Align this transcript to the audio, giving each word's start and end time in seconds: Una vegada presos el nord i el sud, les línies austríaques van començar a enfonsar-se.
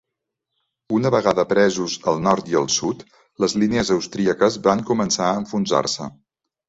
Una 0.99 1.09
vegada 1.15 1.43
presos 1.51 1.97
el 2.11 2.17
nord 2.27 2.49
i 2.53 2.57
el 2.61 2.65
sud, 2.77 3.03
les 3.45 3.55
línies 3.65 3.93
austríaques 3.97 4.59
van 4.69 4.83
començar 4.93 5.25
a 5.27 5.37
enfonsar-se. 5.43 6.09